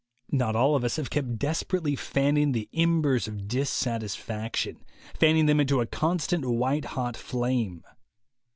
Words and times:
Not 0.31 0.55
all 0.55 0.75
of 0.75 0.83
us 0.83 0.95
have 0.95 1.11
kept 1.11 1.37
desperately 1.37 1.95
fanning 1.95 2.53
the 2.53 2.67
embers 2.73 3.27
of 3.27 3.47
dissatisfaction, 3.47 4.83
fanning 5.13 5.45
them 5.45 5.59
into 5.59 5.79
a 5.79 5.85
constant 5.85 6.43
white 6.43 6.85
hot 6.85 7.15
flame. 7.15 7.83